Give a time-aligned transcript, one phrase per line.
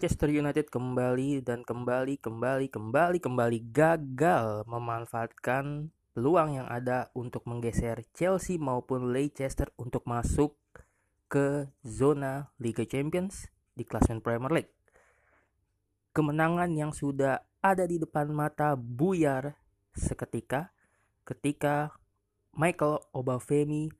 [0.00, 8.08] Manchester United kembali dan kembali, kembali, kembali, kembali gagal memanfaatkan peluang yang ada untuk menggeser
[8.16, 10.56] Chelsea maupun Leicester untuk masuk
[11.28, 14.72] ke zona Liga Champions di klasemen Premier League.
[16.16, 19.52] Kemenangan yang sudah ada di depan mata buyar
[19.92, 20.72] seketika
[21.28, 21.92] ketika
[22.56, 23.92] Michael Obafemi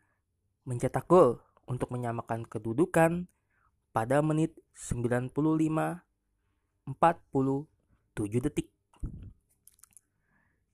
[0.64, 3.28] mencetak gol untuk menyamakan kedudukan
[3.90, 5.34] pada menit 95
[6.98, 8.68] 47 detik.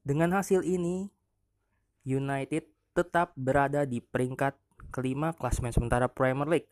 [0.07, 1.11] Dengan hasil ini,
[2.07, 4.55] United tetap berada di peringkat
[4.95, 6.71] kelima klasmen sementara Premier League.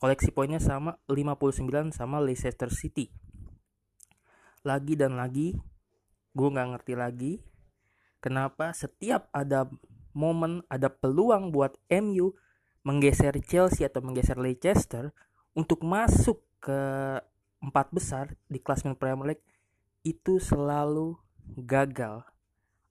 [0.00, 3.12] Koleksi poinnya sama 59 sama Leicester City.
[4.64, 5.54] Lagi dan lagi,
[6.32, 7.32] gue nggak ngerti lagi
[8.26, 9.70] kenapa setiap ada
[10.10, 12.34] momen, ada peluang buat MU
[12.82, 15.14] menggeser Chelsea atau menggeser Leicester,
[15.56, 16.80] untuk masuk ke
[17.64, 19.46] empat besar di klasmen Premier League
[20.04, 21.16] itu selalu
[21.56, 22.22] gagal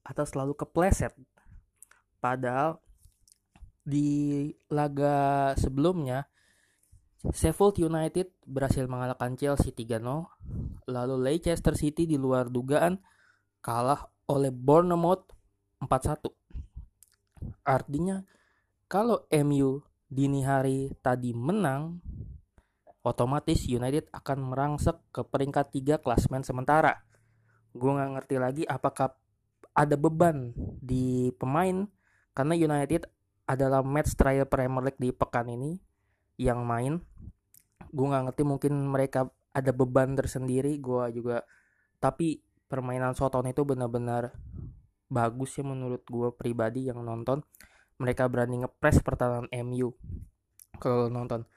[0.02, 1.14] atau selalu kepleset.
[2.18, 2.82] Padahal
[3.86, 6.26] di laga sebelumnya
[7.26, 10.26] Sheffield United berhasil mengalahkan Chelsea 3-0,
[10.90, 13.02] lalu Leicester City di luar dugaan
[13.66, 15.26] kalah oleh Bournemouth
[15.82, 16.30] 4-1.
[17.66, 18.22] Artinya
[18.86, 21.98] kalau MU dini hari tadi menang,
[23.06, 27.06] otomatis United akan merangsek ke peringkat 3 klasmen sementara.
[27.78, 29.14] Gue nggak ngerti lagi apakah
[29.78, 31.86] ada beban di pemain
[32.34, 33.06] karena United
[33.46, 35.78] adalah match trial Premier League di pekan ini
[36.42, 36.98] yang main.
[37.94, 40.82] Gue nggak ngerti mungkin mereka ada beban tersendiri.
[40.82, 41.46] Gue juga
[42.02, 44.34] tapi permainan Soton itu benar-benar
[45.06, 47.46] bagus ya menurut gue pribadi yang nonton.
[48.02, 49.94] Mereka berani ngepres pertahanan MU
[50.82, 51.48] kalau nonton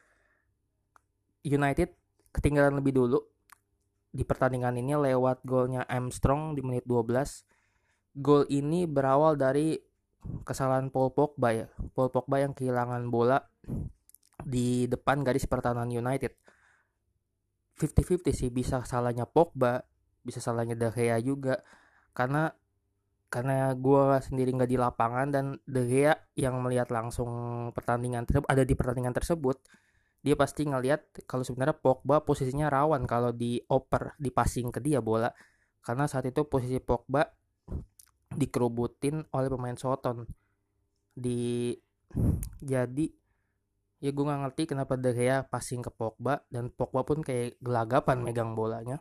[1.46, 1.94] United
[2.34, 3.18] ketinggalan lebih dulu
[4.08, 8.18] di pertandingan ini lewat golnya Armstrong di menit 12.
[8.18, 9.78] Gol ini berawal dari
[10.42, 11.66] kesalahan Paul Pogba ya.
[11.94, 13.38] Paul Pogba yang kehilangan bola
[14.42, 16.34] di depan garis pertahanan United.
[17.78, 19.86] 50-50 sih bisa salahnya Pogba,
[20.26, 21.62] bisa salahnya De Gea juga
[22.10, 22.50] karena
[23.28, 27.30] karena gue sendiri nggak di lapangan dan De Gea yang melihat langsung
[27.76, 29.62] pertandingan ada di pertandingan tersebut
[30.18, 35.30] dia pasti ngelihat kalau sebenarnya Pogba posisinya rawan kalau dioper passing ke dia bola.
[35.78, 37.22] Karena saat itu posisi Pogba
[38.34, 40.26] dikerubutin oleh pemain Soton.
[41.14, 41.74] Di
[42.58, 43.06] jadi
[43.98, 48.22] ya gue nggak ngerti kenapa De Gea passing ke Pogba dan Pogba pun kayak gelagapan
[48.22, 48.98] megang bolanya.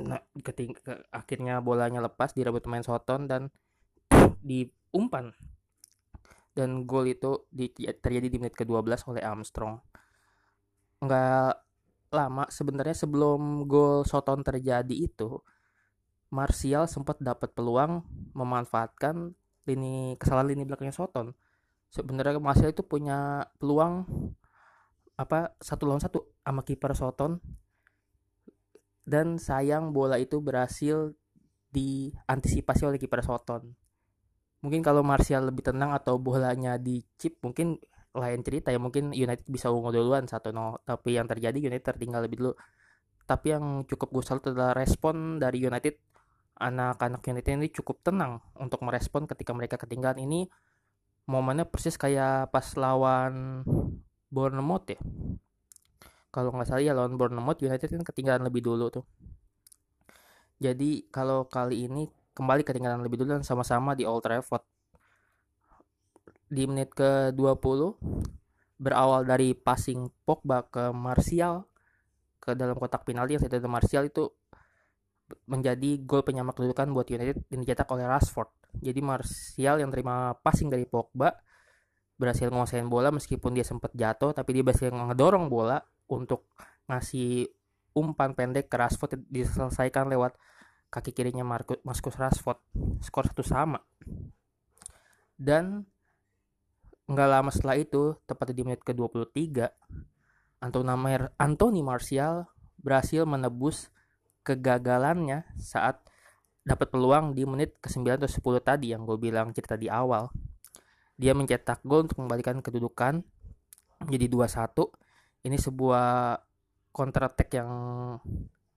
[0.00, 3.52] Nah ketika akhirnya bolanya lepas direbut pemain Soton dan
[4.40, 5.36] diumpan
[6.54, 9.78] dan gol itu di, terjadi di menit ke-12 oleh Armstrong.
[11.00, 11.52] Nggak
[12.10, 15.38] lama sebenarnya sebelum gol Soton terjadi itu,
[16.30, 18.02] Martial sempat dapat peluang
[18.34, 19.34] memanfaatkan
[19.66, 21.34] lini kesalahan lini belakangnya Soton.
[21.90, 24.06] Sebenarnya Martial itu punya peluang
[25.18, 27.42] apa satu lawan satu sama kiper Soton
[29.04, 31.12] dan sayang bola itu berhasil
[31.74, 33.74] diantisipasi oleh kiper Soton
[34.60, 37.80] mungkin kalau Martial lebih tenang atau bolanya di chip mungkin
[38.14, 38.78] lain cerita ya.
[38.82, 42.52] Mungkin United bisa unggul duluan satu no tapi yang terjadi United tertinggal lebih dulu.
[43.26, 45.94] Tapi yang cukup gue salut adalah respon dari United.
[46.60, 50.20] Anak-anak United ini cukup tenang untuk merespon ketika mereka ketinggalan.
[50.20, 50.50] Ini
[51.30, 53.62] momennya persis kayak pas lawan
[54.28, 55.00] Bournemouth ya.
[56.30, 59.06] Kalau nggak salah ya lawan Bournemouth United kan ketinggalan lebih dulu tuh.
[60.60, 62.04] Jadi kalau kali ini
[62.40, 64.64] kembali ketinggalan lebih dulu dan sama-sama di Old Trafford.
[66.48, 68.00] Di menit ke-20
[68.80, 71.68] berawal dari passing Pogba ke Martial
[72.40, 74.32] ke dalam kotak penalti yang itu Martial itu
[75.44, 78.48] menjadi gol penyama kedudukan buat United dan dicetak oleh Rashford.
[78.80, 81.36] Jadi Martial yang terima passing dari Pogba
[82.16, 86.48] berhasil menguasain bola meskipun dia sempat jatuh tapi dia berhasil ngedorong bola untuk
[86.88, 87.48] ngasih
[87.92, 90.34] umpan pendek ke Rashford diselesaikan lewat
[90.90, 92.58] kaki kirinya Marcus, Rashford
[93.00, 93.78] skor satu sama.
[95.38, 95.86] Dan
[97.06, 99.66] nggak lama setelah itu tepat di menit ke-23
[101.40, 102.46] Anthony Martial
[102.78, 103.88] berhasil menebus
[104.44, 106.04] kegagalannya saat
[106.60, 110.28] dapat peluang di menit ke-9 atau 10 tadi yang gue bilang cerita di awal.
[111.16, 113.24] Dia mencetak gol untuk membalikan kedudukan
[114.04, 116.36] menjadi 2-1 ini sebuah
[116.92, 117.70] counter attack yang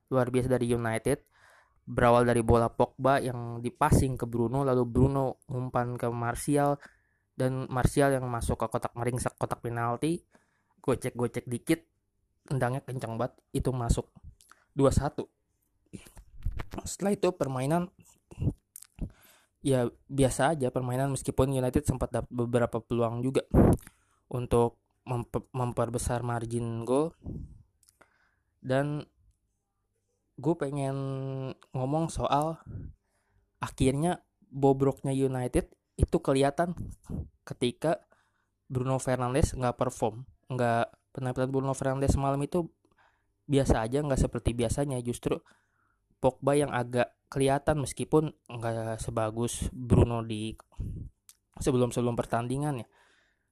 [0.07, 1.32] luar biasa dari United
[1.83, 6.80] berawal dari bola Pogba yang dipassing ke Bruno lalu Bruno umpan ke Martial
[7.35, 10.24] dan Martial yang masuk ke kotak meringsek kotak penalti.
[10.83, 11.80] Gocek-gocek dikit
[12.44, 14.12] tendangnya kencang banget itu masuk
[14.75, 15.24] 2-1
[16.83, 17.88] setelah itu permainan
[19.63, 23.47] ya biasa aja permainan meskipun United sempat dapat beberapa peluang juga
[24.27, 27.15] untuk memper memperbesar margin gol.
[28.63, 29.03] Dan
[30.38, 30.97] gue pengen
[31.71, 32.57] ngomong soal
[33.62, 36.74] akhirnya bobroknya United itu kelihatan
[37.45, 38.01] ketika
[38.65, 42.65] Bruno Fernandes nggak perform nggak penampilan Bruno Fernandes malam itu
[43.45, 45.38] biasa aja nggak seperti biasanya justru
[46.24, 50.56] Pogba yang agak kelihatan meskipun nggak sebagus Bruno di
[51.59, 52.88] sebelum-sebelum pertandingan ya.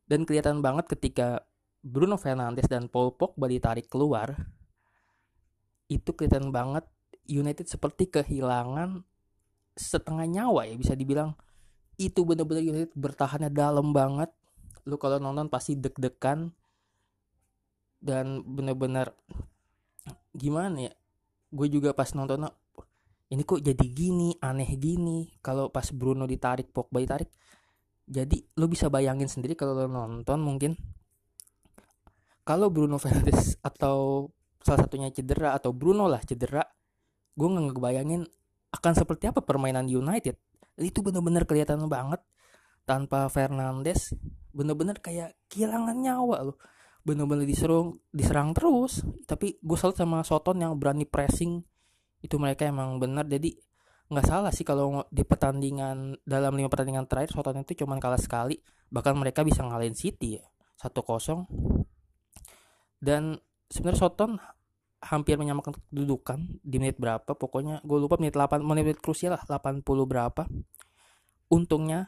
[0.07, 1.43] Dan kelihatan banget ketika
[1.83, 4.55] Bruno Fernandes dan Paul Pogba ditarik keluar,
[5.91, 6.87] itu kelihatan banget
[7.27, 9.03] United seperti kehilangan
[9.75, 11.35] setengah nyawa ya bisa dibilang.
[11.99, 14.31] Itu benar-benar United bertahannya dalam banget.
[14.87, 16.55] Lu kalau nonton pasti deg-degan.
[18.01, 19.13] Dan benar-benar
[20.33, 20.93] gimana ya
[21.51, 22.49] gue juga pas nonton
[23.29, 25.27] ini kok jadi gini aneh gini.
[25.43, 27.29] Kalau pas Bruno ditarik Pogba ditarik
[28.11, 30.75] jadi lo bisa bayangin sendiri kalau lo nonton mungkin
[32.43, 34.27] kalau Bruno Fernandes atau
[34.61, 36.61] salah satunya cedera atau Bruno lah cedera
[37.33, 38.21] gue nggak ngebayangin
[38.71, 40.39] akan seperti apa permainan United.
[40.79, 42.23] Itu bener-bener kelihatan banget
[42.87, 44.15] tanpa Fernandes
[44.51, 46.59] bener-bener kayak kehilangan nyawa lo
[47.01, 49.01] bener-bener diserang diserang terus.
[49.25, 51.61] Tapi gue salut sama Soton yang berani pressing.
[52.21, 53.51] Itu mereka emang benar jadi
[54.11, 58.59] nggak salah sih kalau di pertandingan dalam lima pertandingan terakhir Southampton itu cuma kalah sekali.
[58.91, 60.45] Bahkan mereka bisa ngalahin City ya
[60.77, 61.47] satu kosong.
[63.01, 63.41] Dan
[63.71, 64.31] sebenarnya Soton
[65.01, 69.41] hampir menyamakan kedudukan di menit berapa pokoknya gue lupa menit 8 menit, menit krusial lah
[69.47, 70.45] 80 berapa.
[71.49, 72.07] Untungnya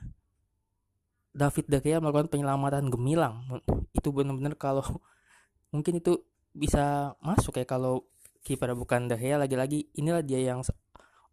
[1.34, 3.50] David De Gea melakukan penyelamatan gemilang.
[3.98, 4.86] Itu benar-benar kalau
[5.74, 6.22] mungkin itu
[6.54, 8.06] bisa masuk ya kalau
[8.46, 9.42] kiper bukan De Gea.
[9.42, 10.62] Lagi-lagi inilah dia yang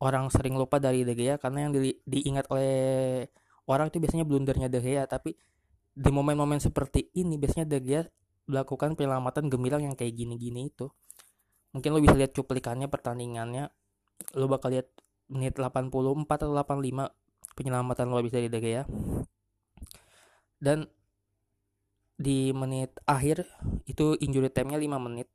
[0.00, 3.28] orang sering lupa dari De Gea karena yang di, diingat oleh
[3.68, 5.04] orang itu biasanya blundernya De Gea.
[5.04, 5.36] Tapi
[5.92, 8.02] di momen-momen seperti ini biasanya De Gea
[8.50, 10.90] melakukan penyelamatan gemilang yang kayak gini-gini itu.
[11.70, 13.70] Mungkin lo bisa lihat cuplikannya pertandingannya.
[14.34, 14.90] Lo bakal lihat
[15.30, 15.86] menit 84
[16.26, 17.14] atau 85
[17.54, 18.82] penyelamatan biasa dari De Gea.
[20.58, 20.90] Dan
[22.20, 23.48] di menit akhir
[23.86, 25.30] itu injury time-nya 5 menit.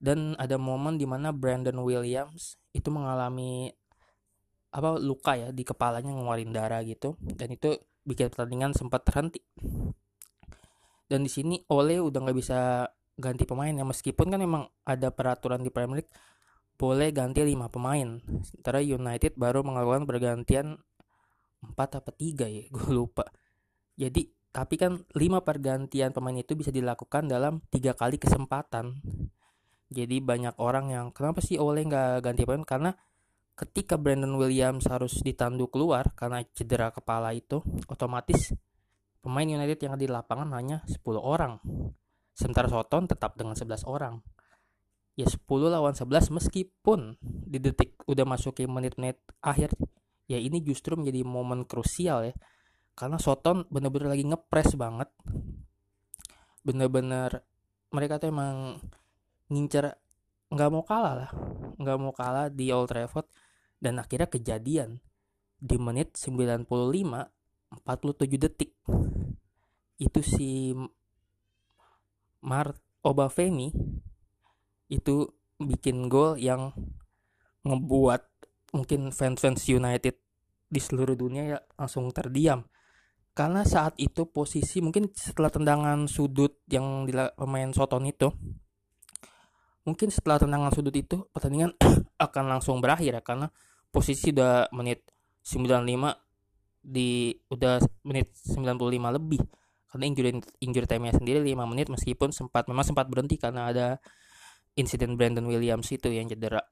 [0.00, 3.68] Dan ada momen di mana Brandon Williams itu mengalami
[4.70, 7.20] apa luka ya di kepalanya ngeluarin darah gitu.
[7.20, 7.76] Dan itu
[8.08, 9.44] bikin pertandingan sempat terhenti
[11.10, 12.86] dan di sini Ole udah nggak bisa
[13.18, 13.82] ganti pemain ya.
[13.82, 16.14] Meskipun kan memang ada peraturan di Premier League
[16.78, 18.22] boleh ganti 5 pemain.
[18.46, 20.78] Sementara United baru melakukan pergantian
[21.60, 23.26] 4 apa 3 ya gue lupa.
[23.98, 29.02] Jadi tapi kan 5 pergantian pemain itu bisa dilakukan dalam tiga kali kesempatan.
[29.90, 32.62] Jadi banyak orang yang kenapa sih Ole nggak ganti pemain?
[32.62, 32.90] Karena
[33.58, 38.54] ketika Brandon Williams harus ditandu keluar karena cedera kepala itu otomatis
[39.20, 41.60] pemain United yang di lapangan hanya 10 orang.
[42.32, 44.24] Sementara Soton tetap dengan 11 orang.
[45.16, 49.76] Ya 10 lawan 11 meskipun di detik udah masuki menit-menit akhir
[50.24, 52.34] ya ini justru menjadi momen krusial ya.
[52.96, 55.12] Karena Soton bener-bener lagi ngepres banget.
[56.64, 57.44] Bener-bener
[57.92, 58.80] mereka tuh emang
[59.52, 59.92] ngincer
[60.48, 61.30] nggak mau kalah lah.
[61.76, 63.28] Nggak mau kalah di Old Trafford
[63.80, 65.00] dan akhirnya kejadian
[65.60, 66.64] di menit 95
[67.70, 68.74] 47 detik.
[70.00, 70.74] Itu si
[72.42, 73.72] Mar Obafemi
[74.90, 76.74] itu bikin gol yang
[77.64, 78.22] ngebuat
[78.76, 80.16] mungkin fans-fans United
[80.70, 82.66] di seluruh dunia ya langsung terdiam.
[83.32, 88.28] Karena saat itu posisi mungkin setelah tendangan sudut yang di pemain Soton itu
[89.86, 91.72] mungkin setelah tendangan sudut itu pertandingan
[92.26, 93.48] akan langsung berakhir ya karena
[93.88, 95.08] posisi udah menit
[95.42, 96.29] 95
[96.80, 99.42] di udah menit 95 lebih.
[99.90, 100.30] Karena injury
[100.62, 103.86] injury time-nya sendiri 5 menit meskipun sempat memang sempat berhenti karena ada
[104.78, 106.62] insiden Brandon Williams itu yang cedera.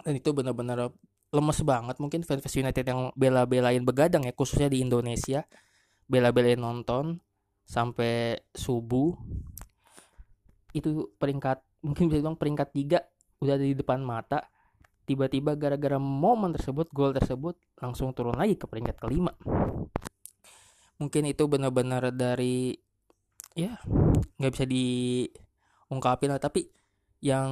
[0.00, 0.94] Dan itu benar-benar
[1.30, 1.96] lemes banget.
[1.98, 5.44] Mungkin fans United yang bela-belain begadang ya khususnya di Indonesia.
[6.10, 7.18] Bela-belain nonton
[7.66, 9.14] sampai subuh.
[10.70, 13.00] Itu peringkat mungkin bisa bilang peringkat tiga
[13.40, 14.44] udah ada di depan mata
[15.04, 19.34] tiba-tiba gara-gara momen tersebut gol tersebut langsung turun lagi ke peringkat kelima.
[21.00, 22.76] Mungkin itu benar-benar dari
[23.56, 23.80] ya
[24.38, 26.68] nggak bisa diungkapin lah tapi
[27.20, 27.50] yang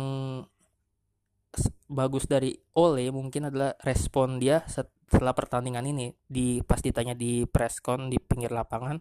[1.89, 6.13] bagus dari Ole mungkin adalah respon dia setelah pertandingan ini.
[6.29, 9.01] Di pas ditanya di presscon di pinggir lapangan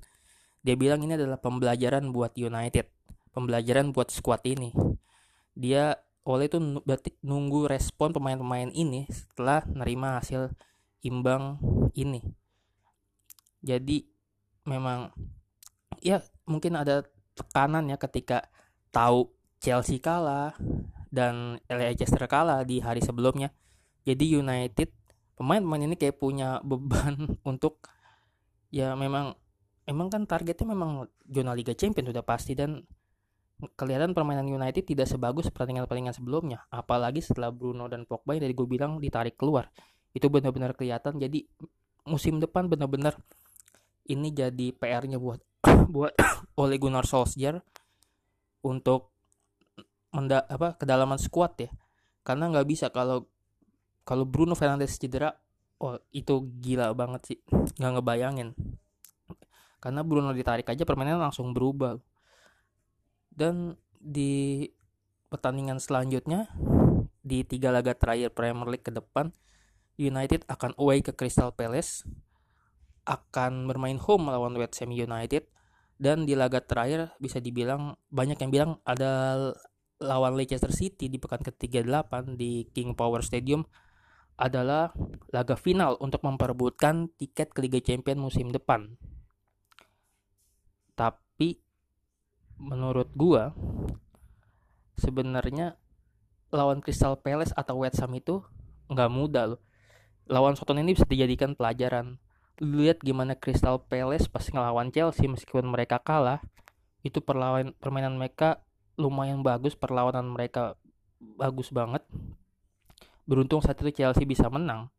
[0.64, 2.98] dia bilang ini adalah pembelajaran buat United
[3.38, 4.74] pembelajaran buat squad ini.
[5.54, 5.94] Dia
[6.28, 10.52] oleh itu berarti nunggu respon pemain-pemain ini setelah nerima hasil
[11.00, 11.56] imbang
[11.96, 12.20] ini.
[13.64, 14.04] Jadi
[14.68, 15.16] memang
[16.04, 18.44] ya mungkin ada tekanan ya ketika
[18.92, 19.32] tahu
[19.64, 20.52] Chelsea kalah
[21.08, 23.56] dan Leicester kalah di hari sebelumnya.
[24.04, 24.92] Jadi United
[25.40, 27.16] pemain-pemain ini kayak punya beban
[27.52, 27.88] untuk
[28.68, 29.32] ya memang
[29.88, 32.84] emang kan targetnya memang zona Liga Champions sudah pasti dan
[33.58, 38.68] kelihatan permainan United tidak sebagus pertandingan-pertandingan sebelumnya apalagi setelah Bruno dan Pogba yang dari gue
[38.70, 39.74] bilang ditarik keluar.
[40.14, 41.18] Itu benar-benar kelihatan.
[41.18, 41.46] Jadi
[42.06, 43.18] musim depan benar-benar
[44.08, 45.42] ini jadi PR-nya buat
[45.94, 46.14] buat
[46.62, 47.60] oleh Gunnar Solskjaer
[48.62, 49.10] untuk
[50.14, 51.70] menda apa kedalaman squad ya.
[52.22, 53.26] Karena nggak bisa kalau
[54.06, 55.34] kalau Bruno Fernandes cedera
[55.82, 57.38] oh itu gila banget sih.
[57.82, 58.50] Nggak ngebayangin.
[59.82, 61.98] Karena Bruno ditarik aja permainan langsung berubah
[63.38, 64.66] dan di
[65.30, 66.50] pertandingan selanjutnya
[67.22, 69.30] di tiga laga terakhir Premier League ke depan
[70.02, 72.02] United akan away ke Crystal Palace
[73.06, 75.48] akan bermain home melawan West Ham United
[76.02, 79.38] dan di laga terakhir bisa dibilang banyak yang bilang ada
[79.98, 83.66] lawan Leicester City di pekan ke-38 di King Power Stadium
[84.38, 84.94] adalah
[85.34, 88.94] laga final untuk memperebutkan tiket ke Liga Champions musim depan.
[90.94, 91.58] Tapi
[92.58, 93.54] menurut gua
[94.98, 95.78] sebenarnya
[96.50, 98.42] lawan Crystal Palace atau West Ham itu
[98.90, 99.62] nggak mudah loh.
[100.28, 102.20] Lawan Soton ini bisa dijadikan pelajaran.
[102.58, 106.42] Lihat gimana Crystal Palace pas ngelawan Chelsea meskipun mereka kalah,
[107.06, 108.66] itu perlawan permainan mereka
[108.98, 110.76] lumayan bagus, perlawanan mereka
[111.22, 112.02] bagus banget.
[113.30, 114.90] Beruntung saat itu Chelsea bisa menang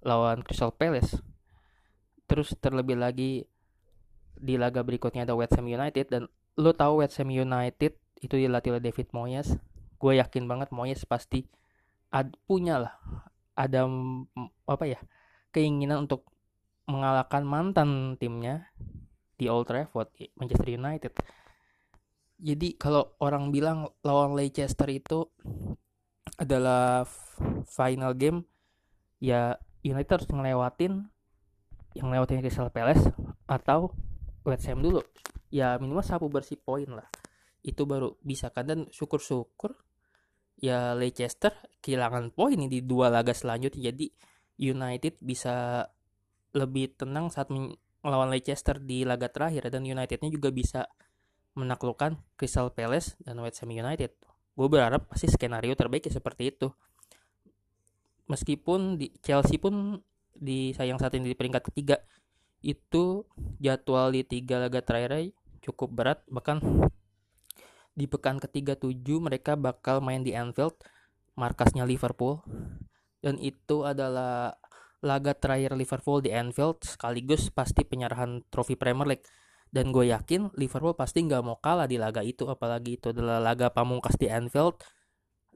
[0.00, 1.18] lawan Crystal Palace.
[2.30, 3.44] Terus terlebih lagi
[4.40, 6.22] di laga berikutnya ada West Ham United dan
[6.58, 9.54] lo tahu West Ham United itu dilatih oleh David Moyes?
[10.00, 11.44] Gue yakin banget Moyes pasti
[12.10, 12.94] ad, punya lah
[13.54, 13.84] ada
[14.66, 14.98] apa ya
[15.52, 16.26] keinginan untuk
[16.88, 18.66] mengalahkan mantan timnya
[19.38, 21.12] di Old Trafford Manchester United.
[22.40, 25.28] Jadi kalau orang bilang lawan Leicester itu
[26.40, 27.04] adalah
[27.68, 28.48] final game
[29.20, 31.04] ya United harus ngelewatin
[31.92, 33.12] yang lewatin Crystal Palace
[33.44, 33.92] atau
[34.44, 35.04] West Ham dulu
[35.50, 37.06] ya minimal sapu bersih poin lah.
[37.60, 39.76] Itu baru bisa kan dan syukur-syukur
[40.60, 41.52] ya Leicester
[41.84, 43.92] kehilangan poin di dua laga selanjutnya.
[43.92, 44.06] Jadi
[44.60, 45.84] United bisa
[46.54, 47.48] lebih tenang saat
[48.00, 50.88] melawan Leicester di laga terakhir dan Unitednya juga bisa
[51.54, 54.14] menaklukkan Crystal Palace dan West Ham United.
[54.54, 56.68] Gue berharap pasti skenario terbaiknya seperti itu.
[58.30, 59.98] Meskipun di Chelsea pun
[60.30, 61.98] di sayang saat ini di peringkat ketiga
[62.60, 63.24] itu
[63.58, 66.60] jadwal di tiga laga terakhir cukup berat bahkan
[67.94, 70.76] di pekan ketiga tujuh mereka bakal main di Anfield
[71.40, 72.44] markasnya Liverpool.
[73.20, 74.56] Dan itu adalah
[75.00, 79.26] laga terakhir Liverpool di Anfield sekaligus pasti penyerahan trofi Premier League.
[79.70, 83.72] Dan gue yakin Liverpool pasti nggak mau kalah di laga itu apalagi itu adalah laga
[83.72, 84.80] pamungkas di Anfield.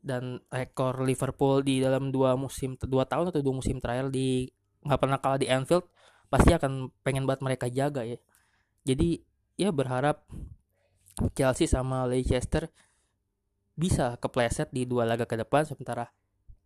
[0.04, 4.44] Dan rekor Liverpool di dalam dua musim dua tahun atau dua musim terakhir di
[4.84, 5.88] nggak pernah kalah di Anfield
[6.28, 8.20] pasti akan pengen buat mereka jaga ya.
[8.84, 9.16] Jadi
[9.54, 10.26] ya berharap
[11.38, 12.70] Chelsea sama Leicester
[13.74, 16.10] bisa kepleset di dua laga ke depan sementara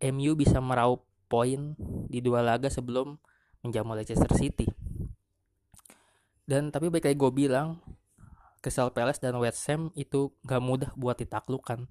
[0.00, 1.76] MU bisa meraup poin
[2.08, 3.20] di dua laga sebelum
[3.60, 4.64] menjamu Leicester City.
[6.48, 7.76] Dan tapi baik kayak gue bilang,
[8.64, 11.84] Crystal Palace dan West Ham itu gak mudah buat ditaklukkan.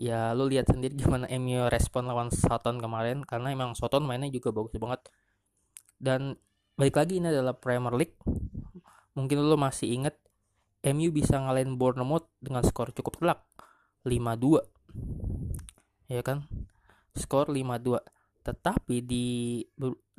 [0.00, 4.56] Ya lu lihat sendiri gimana MU respon lawan Southampton kemarin karena emang Southampton mainnya juga
[4.56, 5.12] bagus banget.
[6.00, 6.40] Dan
[6.80, 8.16] balik lagi ini adalah Premier League.
[9.12, 10.16] Mungkin lu masih inget
[10.80, 13.44] MU bisa ngalahin Bournemouth dengan skor cukup telak
[14.08, 14.64] 5-2
[16.08, 16.48] ya kan?
[17.12, 18.00] Skor 5-2
[18.40, 19.60] tetapi di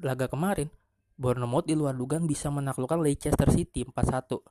[0.06, 0.70] laga kemarin
[1.18, 4.42] Bournemouth di luar dugaan bisa menaklukkan Leicester City 4-1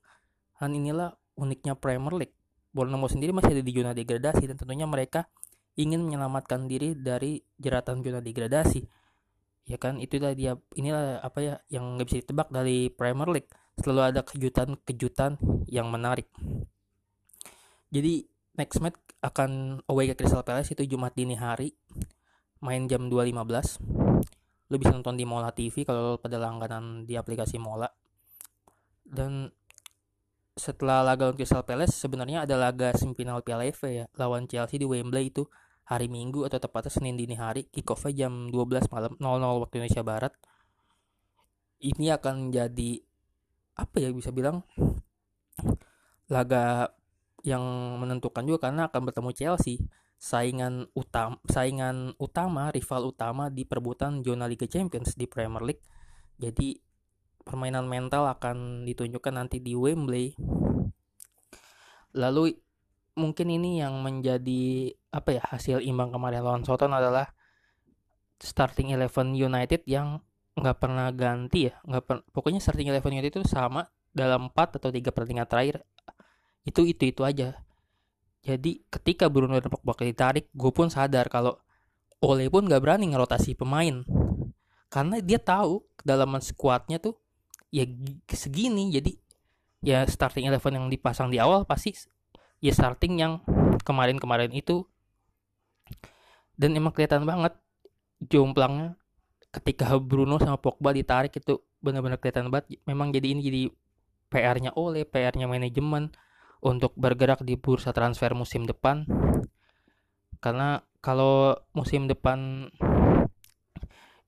[0.61, 2.37] dan inilah uniknya Premier League.
[2.71, 5.27] Bournemouth sendiri masih ada di zona degradasi dan tentunya mereka
[5.75, 8.87] ingin menyelamatkan diri dari jeratan zona degradasi.
[9.67, 9.99] Ya kan?
[9.99, 15.41] Itulah dia inilah apa ya yang nggak bisa ditebak dari Premier League selalu ada kejutan-kejutan
[15.67, 16.29] yang menarik.
[17.91, 21.73] Jadi next match akan away ke Crystal Palace itu Jumat dini hari
[22.61, 27.91] main jam 2.15 lu bisa nonton di Mola TV kalau pada langganan di aplikasi Mola.
[29.03, 29.51] Dan
[30.55, 34.87] setelah laga lawan Crystal Palace sebenarnya ada laga semifinal Piala FA ya lawan Chelsea di
[34.87, 35.43] Wembley itu
[35.91, 37.67] hari Minggu atau tepatnya Senin dini hari.
[37.67, 40.33] Kick off jam 12 malam 00 waktu Indonesia Barat.
[41.83, 42.91] Ini akan jadi
[43.75, 44.63] apa ya bisa bilang
[46.31, 46.95] laga
[47.43, 47.63] yang
[47.99, 49.81] menentukan juga karena akan bertemu Chelsea.
[50.21, 55.81] Saingan utama saingan utama rival utama di perebutan zona Liga Champions di Premier League.
[56.37, 56.77] Jadi
[57.41, 60.37] permainan mental akan ditunjukkan nanti di Wembley.
[62.21, 62.53] Lalu
[63.17, 67.33] mungkin ini yang menjadi apa ya hasil imbang kemarin lawan Soton adalah
[68.37, 70.21] starting eleven United yang
[70.61, 75.11] nggak pernah ganti ya nggak per, pokoknya starting eleven itu sama dalam 4 atau tiga
[75.15, 75.83] pertandingan terakhir.
[76.67, 77.57] Itu itu itu aja.
[78.41, 81.61] Jadi ketika Bruno dan Pogba ditarik gue pun sadar kalau
[82.21, 84.05] Ole pun nggak berani ngerotasi pemain.
[84.93, 87.17] Karena dia tahu kedalaman skuadnya tuh
[87.73, 87.89] ya
[88.29, 88.93] segini.
[88.93, 89.17] Jadi
[89.81, 91.97] ya starting eleven yang dipasang di awal pasti
[92.61, 93.33] ya starting yang
[93.81, 94.85] kemarin-kemarin itu.
[96.61, 97.57] Dan emang kelihatan banget
[98.21, 99.00] jomplangnya
[99.51, 102.79] ketika Bruno sama Pogba ditarik itu benar-benar kelihatan banget.
[102.87, 103.63] Memang jadi ini jadi
[104.31, 106.15] PR-nya oleh PR-nya manajemen
[106.63, 109.05] untuk bergerak di bursa transfer musim depan.
[110.39, 112.71] Karena kalau musim depan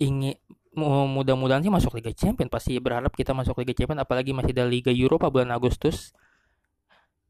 [0.02, 0.34] ingin
[0.74, 4.90] mudah-mudahan sih masuk Liga Champion pasti berharap kita masuk Liga Champion apalagi masih ada Liga
[4.90, 6.16] Eropa bulan Agustus.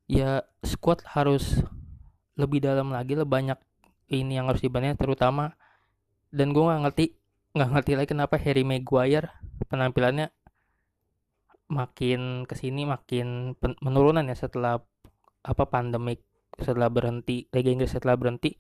[0.09, 1.61] Ya squad harus
[2.39, 3.59] lebih dalam lagi lebih banyak
[4.09, 5.53] ini yang harus dibangun terutama.
[6.33, 7.07] Dan gue nggak ngerti
[7.53, 9.29] nggak ngerti lagi kenapa Harry Maguire
[9.69, 10.33] penampilannya
[11.73, 14.81] makin ke sini makin menurunan ya setelah
[15.43, 16.25] apa pandemik
[16.61, 18.57] setelah berhenti Liga Inggris setelah berhenti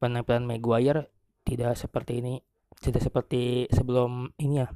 [0.00, 1.12] penampilan Maguire
[1.44, 2.34] tidak seperti ini
[2.80, 4.68] tidak seperti sebelum ini ya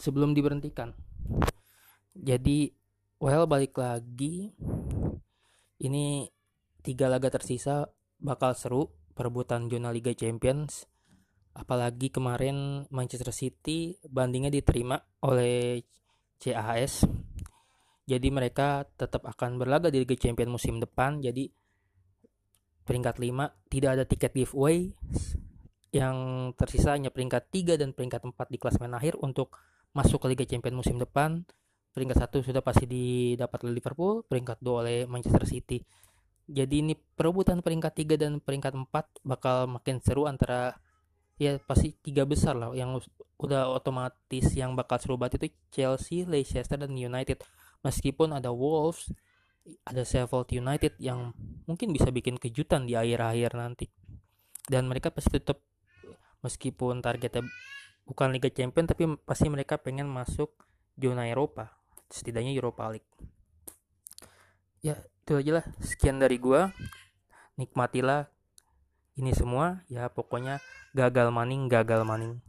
[0.00, 0.96] sebelum diberhentikan.
[2.12, 2.72] Jadi
[3.22, 4.52] well balik lagi
[5.82, 6.26] ini
[6.82, 7.86] tiga laga tersisa
[8.18, 10.90] bakal seru perebutan zona Liga Champions
[11.52, 15.84] apalagi kemarin Manchester City bandingnya diterima oleh
[16.40, 17.06] CAS
[18.02, 21.22] jadi mereka tetap akan berlaga di Liga Champions musim depan.
[21.22, 21.46] Jadi
[22.82, 24.90] peringkat 5 tidak ada tiket giveaway.
[25.92, 26.16] Yang
[26.58, 29.54] tersisa hanya peringkat 3 dan peringkat 4 di klasemen akhir untuk
[29.94, 31.46] masuk ke Liga Champions musim depan.
[31.92, 35.78] Peringkat satu sudah pasti didapat oleh Liverpool peringkat 2 oleh Manchester City.
[36.52, 40.74] Jadi ini perebutan peringkat 3 dan peringkat 4 bakal makin seru antara
[41.42, 42.94] ya pasti tiga besar lah yang
[43.42, 47.42] udah otomatis yang bakal seru banget itu Chelsea, Leicester dan United.
[47.82, 49.10] Meskipun ada Wolves,
[49.82, 51.34] ada Sheffield United yang
[51.66, 53.90] mungkin bisa bikin kejutan di akhir-akhir nanti.
[54.62, 55.58] Dan mereka pasti tetap
[56.46, 57.42] meskipun targetnya
[58.06, 60.54] bukan Liga Champions tapi pasti mereka pengen masuk
[60.94, 61.74] zona Eropa,
[62.06, 63.10] setidaknya Europa League.
[64.82, 65.66] Ya, itu aja lah.
[65.82, 66.70] Sekian dari gua.
[67.58, 68.30] Nikmatilah
[69.16, 70.60] ini semua ya pokoknya
[70.96, 72.40] gagal maning gagal maning.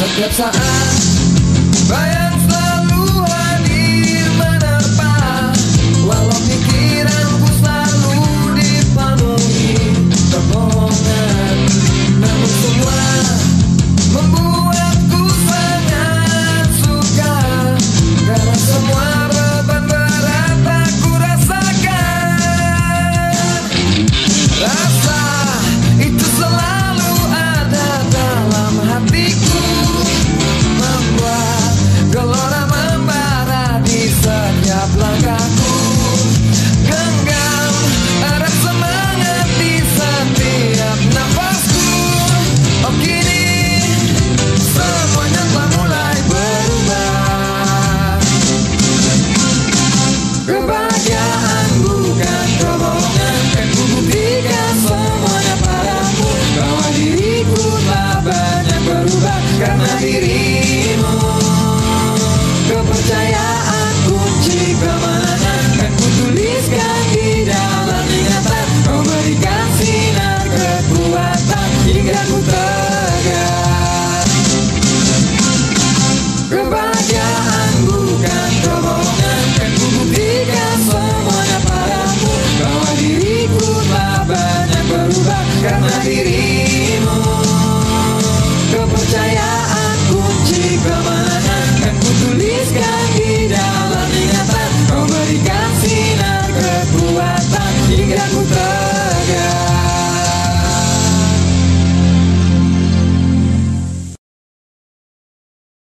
[0.00, 0.92] Setiap saat
[1.90, 2.39] bayang